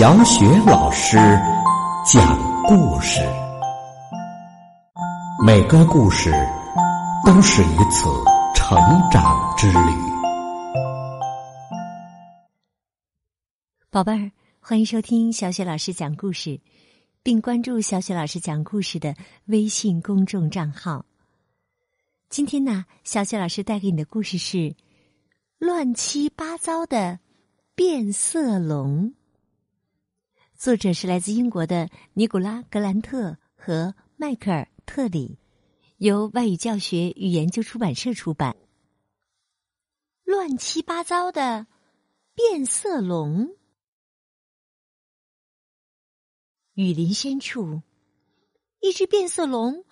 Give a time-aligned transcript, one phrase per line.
[0.00, 1.18] 小雪老师
[2.06, 3.20] 讲故事，
[5.44, 6.32] 每个故事
[7.22, 8.06] 都是一次
[8.54, 8.78] 成
[9.10, 9.78] 长之旅。
[13.90, 16.58] 宝贝儿，欢迎收听小雪老师讲故事，
[17.22, 19.14] 并关注小雪老师讲故事的
[19.48, 21.04] 微信公众账号。
[22.30, 24.56] 今天呢，小雪老师带给你的故事是
[25.58, 27.18] 《乱七八糟的
[27.74, 29.10] 变色龙》。
[30.60, 35.38] 作者是来自英国的尼古拉·格兰特和迈克尔·特里，
[35.96, 38.54] 由外语教学与研究出版社出版。
[40.22, 41.66] 乱七八糟的
[42.34, 43.56] 变色龙。
[46.74, 47.80] 雨林深处，
[48.80, 49.86] 一只变色龙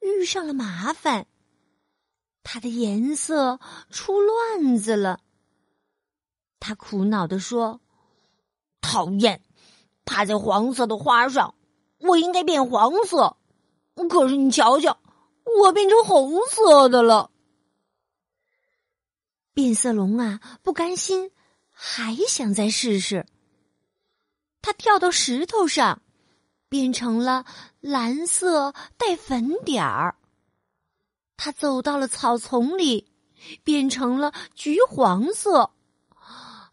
[0.00, 1.28] 遇上了麻烦，
[2.42, 3.58] 它的颜色
[3.88, 5.20] 出乱子了。
[6.58, 7.80] 他苦恼地说
[8.82, 9.42] ：“讨厌！”
[10.10, 11.54] 趴在黄色的花上，
[12.00, 13.36] 我应该变黄色，
[14.08, 14.98] 可是你瞧瞧，
[15.62, 17.30] 我变成红色的了。
[19.54, 21.30] 变色龙啊，不甘心，
[21.70, 23.24] 还想再试试。
[24.60, 26.02] 他跳到石头上，
[26.68, 27.44] 变成了
[27.78, 30.16] 蓝色带粉点儿。
[31.36, 33.12] 他走到了草丛里，
[33.62, 35.70] 变成了橘黄色。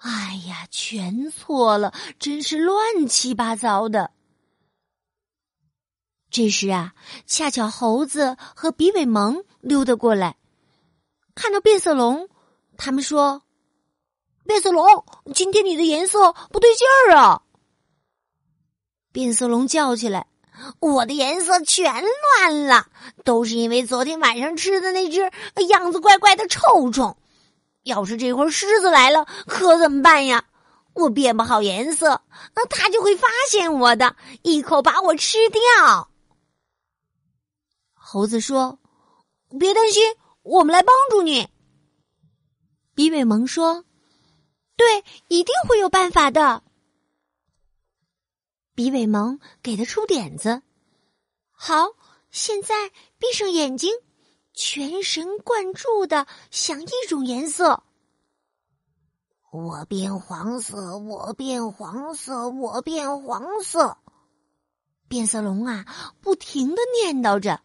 [0.07, 4.11] 哎呀，全错了，真是乱七八糟的。
[6.29, 6.93] 这时啊，
[7.25, 10.37] 恰巧猴子和比尾蒙溜达过来，
[11.35, 12.29] 看到变色龙，
[12.77, 13.41] 他们说
[14.47, 15.03] ：“变色龙，
[15.35, 17.41] 今天你的颜色不对劲儿啊！”
[19.11, 20.27] 变色龙叫起来
[20.79, 22.01] ：“我的颜色全
[22.39, 22.87] 乱了，
[23.25, 25.29] 都是因为昨天晚上吃的那只
[25.67, 27.17] 样子怪怪的臭虫。”
[27.87, 30.45] 要是这会狮子来了，可怎么办呀？
[30.93, 32.21] 我变不好颜色，
[32.55, 36.09] 那他就会发现我的，一口把我吃掉。
[37.93, 38.79] 猴子说
[39.59, 41.47] ：“别担心，我们来帮助你。”
[42.95, 43.85] 比尾蒙说
[44.75, 46.63] ：“对，一定会有办法的。”
[48.73, 50.63] 比尾蒙给他出点子
[51.53, 51.89] ：“好，
[52.31, 53.93] 现在闭上眼睛。”
[54.57, 57.83] 全神贯注的想一种颜色。
[59.51, 63.97] 我变黄色，我变黄色，我变黄色。
[65.07, 65.85] 变色龙啊，
[66.21, 67.61] 不停的念叨着。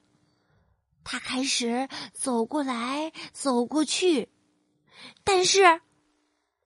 [1.03, 4.31] 他开始走过来，走过去，
[5.25, 5.81] 但是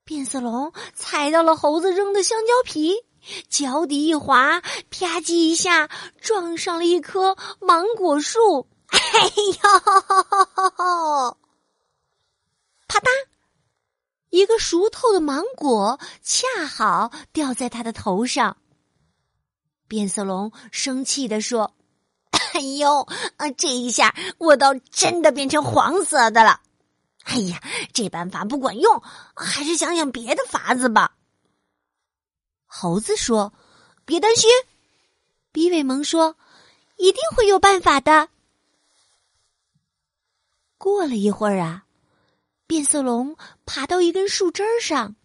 [0.05, 2.97] 变色龙踩到了猴子扔的香蕉皮，
[3.49, 4.61] 脚底一滑，
[4.91, 5.89] 啪叽一下
[6.21, 8.67] 撞上了一棵芒果树。
[8.89, 9.01] 哎
[9.63, 11.37] 呦！
[12.89, 13.09] 啪嗒，
[14.31, 18.57] 一个熟透的芒果恰好掉在他的头上。
[19.89, 21.75] 变色龙生气的说
[22.55, 23.01] ：“哎呦，
[23.37, 26.61] 啊，这一下我倒真的变成黄色的了。
[27.25, 27.61] 哎呀，
[27.93, 29.03] 这办法不管用，
[29.35, 31.17] 还是想想别的法子吧。”
[32.67, 33.53] 猴子说
[34.05, 34.51] ：“别担心。”
[35.53, 36.37] 比尾蒙说
[36.97, 38.29] ：“一定会有办法的。”
[40.87, 41.85] 过了一会儿啊，
[42.69, 45.17] 变色龙爬到一根树枝上，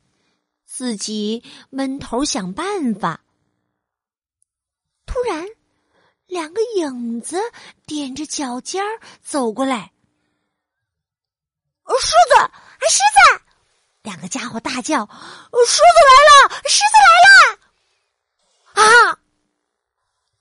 [0.66, 3.24] 自己闷头想办法。
[5.06, 5.46] 突然，
[6.26, 7.38] 两个影子
[7.86, 9.94] 踮着脚尖儿走过来。
[12.00, 12.52] 狮子！
[12.90, 13.44] 狮子！
[14.02, 15.06] 两个家伙大叫
[15.68, 16.62] ：“狮子来了！
[16.68, 19.20] 狮子来了！”啊！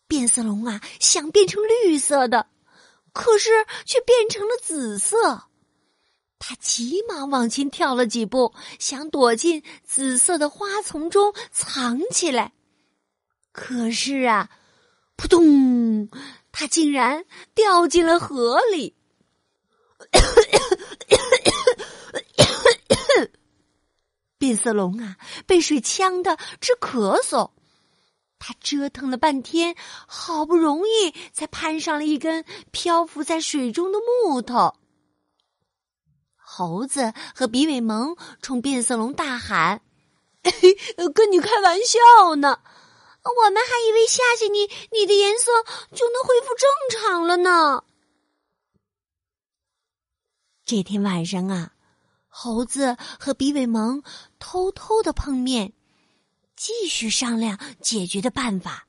[0.07, 2.47] 变色龙啊，想变成绿色的。
[3.13, 3.51] 可是
[3.85, 5.45] 却变成了紫色，
[6.39, 12.53] 他急忙往前跳了几步，想躲进紫色的花丛中藏起来。
[13.53, 14.49] 可是啊，
[15.17, 16.09] 扑通，
[16.53, 18.97] 他竟然掉进了河里。
[24.39, 25.17] 变色龙啊，
[25.47, 27.51] 被水呛得直咳嗽。
[28.41, 29.77] 他折腾了半天，
[30.09, 34.75] 好不容易才攀上了一根漂浮在水中的木头。
[36.35, 39.83] 猴子和比尾蒙冲变色龙大喊
[41.15, 42.61] ：“跟你开玩笑呢！
[43.23, 45.53] 我们还以为吓吓你，你的颜色
[45.95, 47.85] 就能恢复正常了呢。”
[50.65, 51.73] 这天晚上啊，
[52.29, 54.03] 猴子和比尾蒙
[54.39, 55.75] 偷偷的碰面。
[56.61, 58.87] 继续商量解决的办法。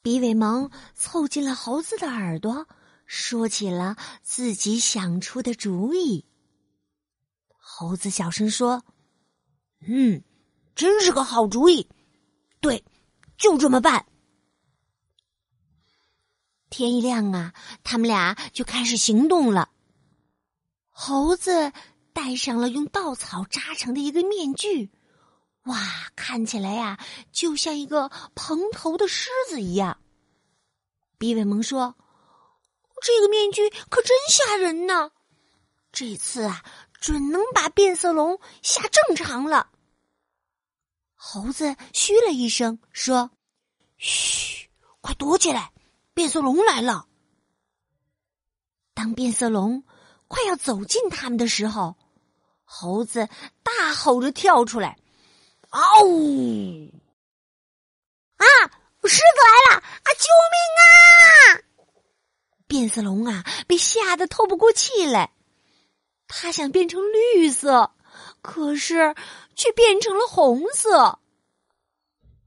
[0.00, 2.68] 比尾蒙凑近了猴子的耳朵，
[3.04, 6.24] 说起了自己想出的主意。
[7.48, 8.84] 猴子小声说
[9.88, 10.22] ：“嗯，
[10.76, 11.88] 真是个好主意。
[12.60, 12.84] 对，
[13.36, 14.06] 就这么办。
[16.70, 19.70] 天一亮啊，他们俩就开始行动了。
[20.90, 21.72] 猴子
[22.12, 24.92] 戴上了用稻草扎成的一个面具，
[25.66, 25.78] 哇，
[26.16, 26.98] 看起来呀，
[27.30, 29.98] 就像一个蓬头的狮子一样。
[31.18, 31.94] 比尾蒙说
[33.02, 35.12] ：“这个面具可真吓人呢，
[35.92, 39.70] 这次啊，准能把变色龙吓正常了。”
[41.14, 43.30] 猴子嘘了一声，说
[43.98, 44.68] ：“嘘，
[45.00, 45.72] 快躲起来。”
[46.14, 47.06] 变色龙来了。
[48.94, 49.84] 当变色龙
[50.28, 51.96] 快要走近他们的时候，
[52.64, 53.28] 猴子
[53.62, 54.98] 大吼着跳出来
[55.76, 56.90] ：“嗷！
[58.36, 58.46] 啊，
[59.04, 59.82] 狮子来了！
[59.82, 60.84] 啊，救命啊！”
[62.66, 65.32] 变色龙啊，被吓得透不过气来。
[66.28, 67.92] 他想变成绿色，
[68.42, 69.14] 可是
[69.54, 71.20] 却变成了红色。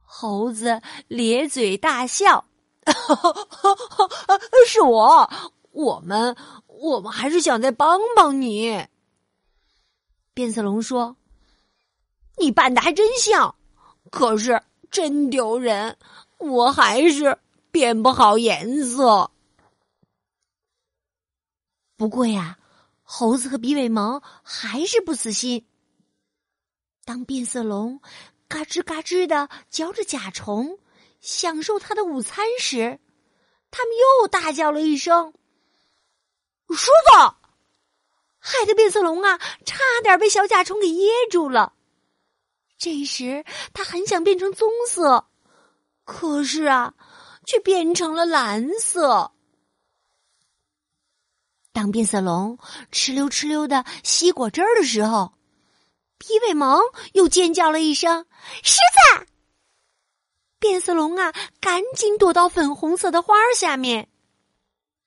[0.04, 2.46] 猴子咧嘴大笑。
[4.68, 5.30] 是我，
[5.72, 6.36] 我们，
[6.68, 8.88] 我们还是想再帮帮你。
[10.34, 11.16] 变色龙说
[12.40, 13.56] ：“你扮的还真像，
[14.10, 15.98] 可是真丢人，
[16.38, 17.38] 我还是
[17.72, 19.30] 变不好颜色。”
[21.98, 22.58] 不过呀，
[23.04, 25.66] 猴子和比尾毛还是不死心。
[27.06, 28.00] 当变色龙
[28.48, 30.80] 嘎吱嘎吱的嚼着甲虫。
[31.22, 32.98] 享受他的午餐时，
[33.72, 35.34] 他们又大叫了一声
[36.72, 37.36] ：“狮子！”
[38.40, 41.74] 害得变色龙啊，差点被小甲虫给噎住了。
[42.80, 43.44] 这时，
[43.74, 45.28] 他很想变成棕色，
[46.06, 46.94] 可是啊，
[47.46, 49.34] 却变成了蓝色。
[51.74, 52.58] 当变色龙
[52.90, 55.34] 哧溜哧溜的吸果汁儿的时候，
[56.18, 56.82] 皮尾萌
[57.14, 58.26] 又尖叫了一声
[58.64, 59.26] ：“狮子！”
[60.58, 64.10] 变色龙啊，赶紧躲到粉红色的花儿下面。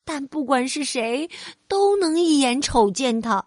[0.04, 1.30] 但不管是谁，
[1.69, 3.46] 都能一眼瞅见它，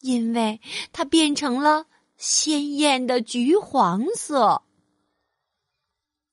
[0.00, 0.60] 因为
[0.92, 1.86] 它变成了
[2.24, 4.62] 鲜艳的橘黄色。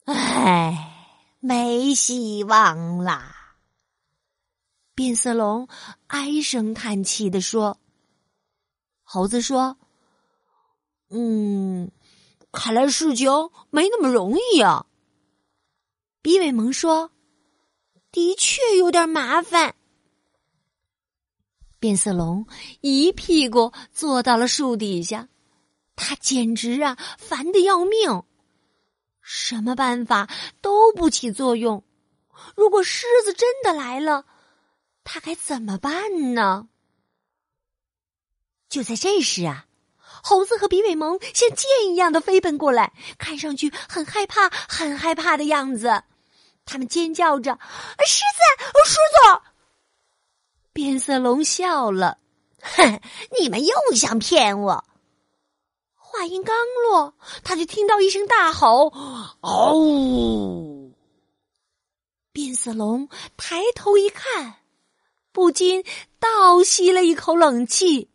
[0.06, 3.56] 唉，没希望啦！
[4.94, 5.68] 变色龙
[6.06, 7.80] 唉声叹气的说。
[9.02, 9.80] 猴子说
[11.10, 11.90] ：“嗯，
[12.52, 13.28] 看来事情
[13.72, 14.86] 没那么容易啊。”
[16.22, 17.10] 比尾蒙说
[18.14, 19.74] ：“的确有点麻烦。”
[21.80, 22.46] 变色龙
[22.82, 25.29] 一屁股坐到了树底下，
[26.02, 28.24] 他简直啊烦的要命，
[29.22, 30.30] 什么办法
[30.62, 31.84] 都不起作用。
[32.56, 34.26] 如果狮子真的来了，
[35.04, 36.70] 他该怎么办呢？
[38.70, 39.66] 就在这时啊，
[39.98, 46.04] 猴子和比尾蒙像箭一样的飞奔过来，看上去很害怕、很害怕的样子。
[46.64, 47.60] 他们尖叫着
[48.08, 49.42] ：“狮子，狮子！”
[50.72, 52.20] 变色龙笑了
[52.62, 53.02] ：“哼，
[53.38, 54.86] 你们又想骗我。”
[56.12, 56.56] 话音刚
[56.90, 57.14] 落，
[57.44, 58.92] 他就听到一声大吼
[59.42, 60.92] ：“嗷！”
[62.34, 63.08] 变色龙
[63.38, 64.56] 抬头一看，
[65.32, 65.84] 不禁
[66.20, 68.10] 倒吸了一口冷气：“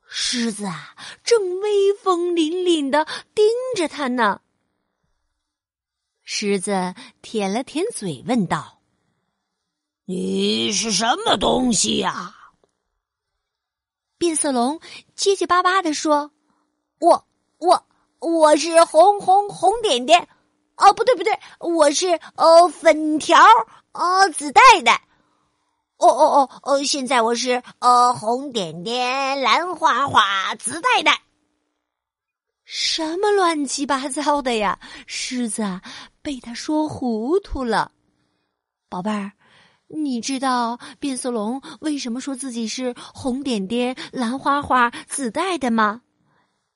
[0.09, 4.41] 狮子啊，正威风凛凛的盯着他呢。
[6.23, 8.81] 狮子舔了舔嘴，问道
[10.07, 12.33] ：“你是什么东西呀？”
[14.19, 14.81] 变色龙
[15.15, 16.31] 结结巴巴的说
[17.01, 17.27] ：“我
[17.59, 17.87] 我
[18.19, 20.29] 我是红红红点点，
[20.77, 23.39] 哦，不对不对，我是呃粉条
[23.93, 25.03] 呃紫带带。”
[25.99, 26.85] 哦哦哦哦！
[26.85, 31.23] 现在我是呃红点点蓝花花紫带带，
[32.67, 34.79] 什么乱七八糟的呀！
[35.07, 35.81] 狮子啊，
[36.21, 37.93] 被他说糊涂了。
[38.91, 39.33] 宝贝儿，
[39.89, 46.03] 你知道变色龙为什么说自己是红点点蓝花花紫带的吗？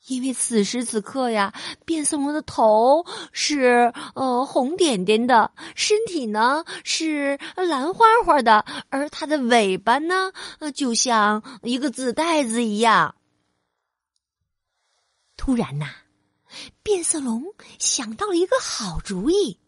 [0.06, 1.52] 因为此时此刻呀，
[1.84, 13.14] 变色龙的头是呃红点点的，身体呢是蓝花花的，而它的尾巴呢，呃，就像一个紫带子一样。
[15.36, 15.86] 突然呐，
[16.82, 17.44] 变色龙
[17.78, 19.58] 想到了一个好主意，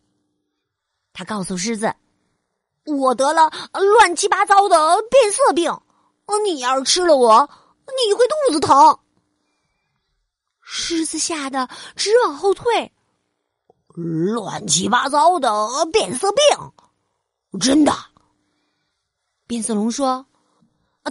[1.13, 1.95] 他告诉狮子
[2.85, 5.81] ：“我得了乱七八糟的变色病，
[6.45, 7.49] 你要是吃了我，
[7.87, 8.99] 你会肚子疼。”
[10.61, 12.93] 狮子吓得直往后退。
[13.95, 17.93] 乱七八糟的变色病，真的？
[19.47, 20.25] 变色龙说：“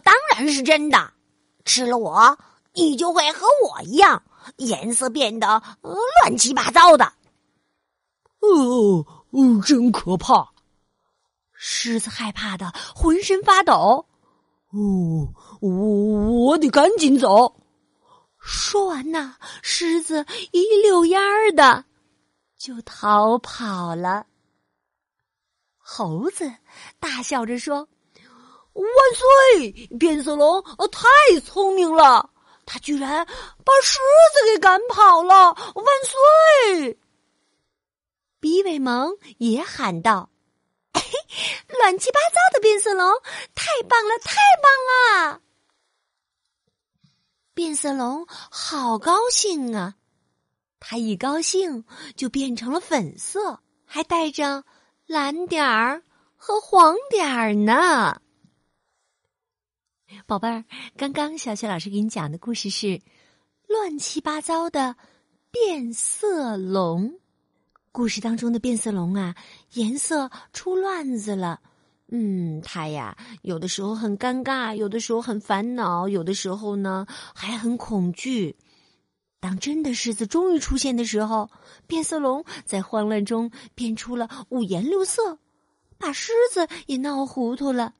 [0.04, 1.14] 当然是真的。
[1.64, 2.40] 吃了我，
[2.74, 4.24] 你就会和我一样，
[4.58, 7.06] 颜色变得乱七八糟的。
[8.40, 10.51] 哦，哦，真可怕！
[11.64, 14.08] 狮子害怕的浑身发抖。
[14.72, 17.56] 哦，我我得赶紧走。
[18.40, 21.86] 说完呢，狮子一溜烟儿的
[22.58, 24.26] 就逃跑了。
[25.78, 26.52] 猴子
[27.00, 27.88] 大笑着说
[28.74, 28.86] ：“万
[29.54, 29.72] 岁！
[30.00, 32.32] 变色龙太聪明了，
[32.66, 34.00] 他居然把狮
[34.34, 35.54] 子给赶跑了！
[35.76, 35.86] 万
[36.74, 36.98] 岁！”
[38.42, 40.30] 比尾蒙也喊道
[41.68, 43.12] ：“乱七八糟的变色龙，
[43.56, 45.42] 太棒了，太棒了！”
[47.54, 49.96] 变色龙好高兴啊！
[50.80, 51.86] 它一高兴
[52.16, 54.64] 就变成了粉色，还带着
[55.06, 56.02] 蓝点儿
[56.36, 58.22] 和黄点儿呢。
[60.26, 60.66] 宝贝儿，
[60.98, 62.88] 刚刚小雪老师给你讲的故事是
[63.68, 64.96] 《乱七八糟的
[65.52, 67.12] 变色龙》。
[67.94, 69.36] 故事当中的变色龙啊，
[69.74, 71.60] 颜色出乱子了。
[72.08, 77.06] 嗯，它呀，有的时候很尴尬，有的时候很烦恼，有的时候呢
[77.36, 78.56] 还很恐惧。
[79.42, 81.50] 当真的狮子终于出现的时候，
[81.86, 85.40] 变色龙在慌乱中变出了五颜六色，
[85.98, 87.94] 把狮子也闹糊涂了。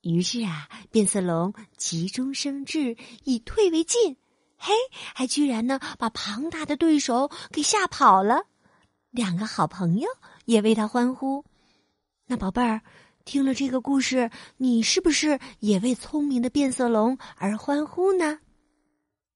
[0.00, 4.16] 于是啊，变色龙急中生智，以退为进，
[4.56, 4.72] 嘿，
[5.14, 8.46] 还居然呢把庞大的对手给吓跑了。
[9.10, 10.08] 两个好朋友
[10.44, 11.44] 也为他欢呼。
[12.26, 12.80] 那宝贝儿。
[13.24, 18.38] 听了这个故事，你是不是也为聪明的变色龙而欢呼呢？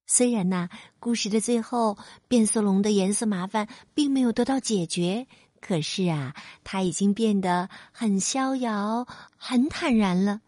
[0.07, 5.27] 虽然呢，故事的最后变色龙的颜色麻烦并没有得到解决，
[5.61, 10.41] 可是啊，它已经变得很逍遥、很坦然了。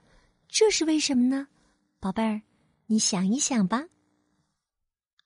[0.49, 1.49] 这是为什么呢？
[2.01, 2.41] 宝贝儿，
[2.87, 3.85] 你想一想吧。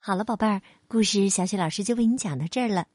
[0.00, 2.88] 好了，宝贝儿，故事小雪老师就为你讲到这儿了。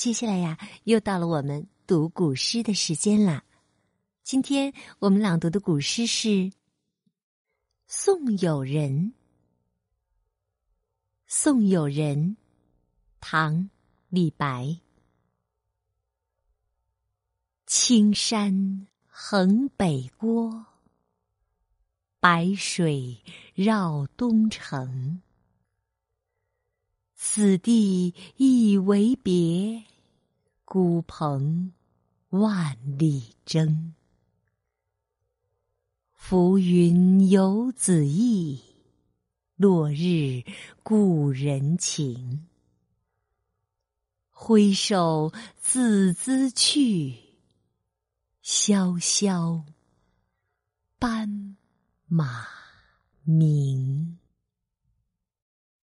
[0.00, 3.44] 接下来呀，又到了我们读古诗的时间啦。
[4.22, 6.28] 今天我们朗读的古诗是
[7.86, 8.90] 《送友人》。
[11.26, 12.16] 《送友人》，
[13.20, 13.54] 唐·
[14.08, 14.74] 李白。
[17.66, 20.64] 青山横北郭，
[22.18, 23.22] 白水
[23.54, 25.20] 绕东城。
[27.14, 29.84] 此地一为别，
[30.72, 31.72] 孤蓬
[32.28, 33.92] 万里征。
[36.14, 38.62] 浮云游子意，
[39.56, 40.44] 落日
[40.84, 42.46] 故人情。
[44.28, 47.18] 挥手自兹去，
[48.40, 49.64] 萧萧
[51.00, 51.56] 斑
[52.06, 52.46] 马
[53.24, 54.20] 鸣。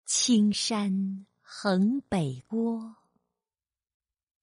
[0.07, 2.95] 青山横北郭，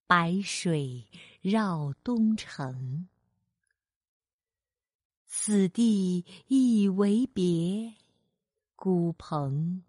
[0.08, 1.04] 白水
[1.42, 3.06] 绕东城。
[5.26, 7.92] 此地一为别，
[8.74, 9.84] 孤蓬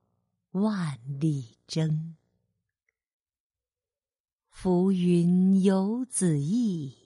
[0.52, 2.18] 万里征。
[4.50, 6.98] 浮云游子意，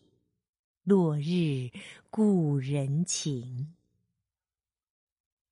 [0.81, 1.69] 落日
[2.09, 3.75] 故人情。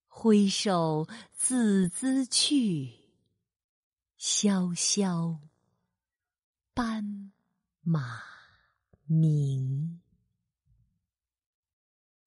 [0.08, 2.92] 挥手自兹去，
[4.18, 5.40] 萧萧
[6.74, 7.32] 斑
[7.84, 8.22] 马
[9.06, 10.00] 鸣。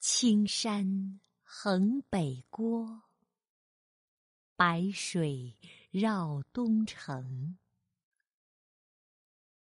[0.00, 3.02] 青山横北郭，
[4.56, 5.54] 白水
[5.92, 7.56] 绕东城。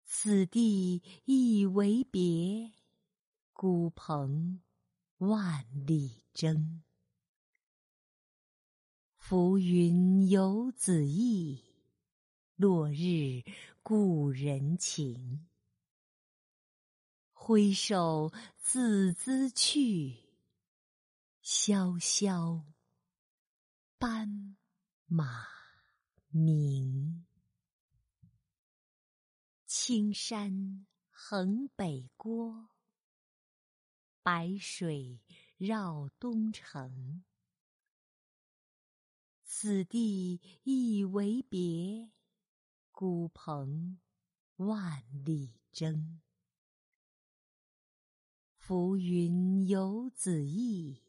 [0.04, 2.70] 此地一为别，
[3.52, 4.60] 孤蓬
[5.18, 6.84] 万里征。
[9.18, 11.60] 浮云游子意，
[12.54, 13.42] 落日
[13.82, 15.48] 故人情。
[17.44, 20.16] 挥手自兹去，
[21.42, 22.64] 萧萧
[23.98, 24.56] 斑
[25.06, 25.48] 马
[26.28, 27.26] 鸣。
[29.66, 32.68] 青山横北郭，
[34.22, 35.20] 白水
[35.56, 37.24] 绕东城。
[39.42, 42.12] 此地一为别，
[42.92, 43.98] 孤蓬
[44.58, 46.20] 万里征。
[48.72, 51.02] 浮云游子意，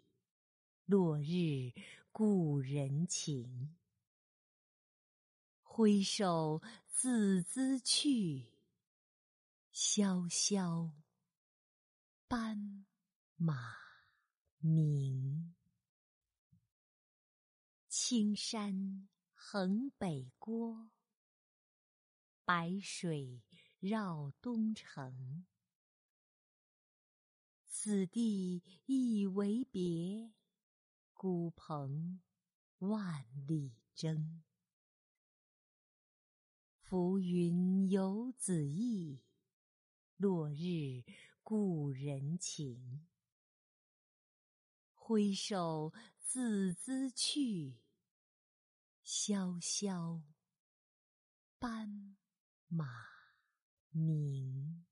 [0.83, 1.71] 落日
[2.11, 3.77] 故人情。
[5.61, 8.47] 挥手自兹去，
[9.71, 10.91] 萧萧
[12.27, 12.85] 斑
[13.37, 13.77] 马
[14.57, 15.55] 鸣。
[17.87, 20.89] 青山横北郭，
[22.43, 23.41] 白水
[23.79, 25.45] 绕东城。
[27.83, 30.31] 此地一为别，
[31.11, 32.21] 孤蓬
[32.77, 34.41] 万里征。
[36.79, 39.19] 浮云游子意，
[40.15, 41.03] 落日
[41.41, 43.05] 故人情。
[44.93, 47.81] 挥手自兹去，
[49.03, 50.23] 萧萧
[51.59, 52.15] 斑
[52.69, 52.85] 马
[53.89, 54.85] 鸣。